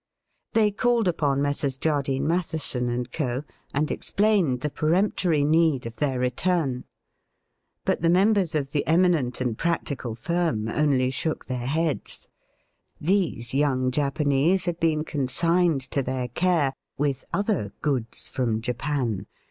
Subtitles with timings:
[0.53, 1.77] They called upon Messrs.
[1.77, 6.85] Jardine, Mathe son, and Co., and explained the peremptory need of their return.
[7.85, 12.25] But the members of the eminent and practical firm only shook their heads.
[12.99, 19.27] These young Japanese had been consigned to their care with other goods from Japan.